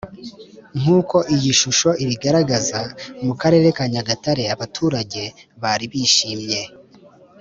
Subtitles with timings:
[0.79, 2.81] Nk uko iyi shusho ibibagaraza
[3.25, 5.23] mu karere ka Nyagatare abaturage
[5.61, 6.61] bari bishimye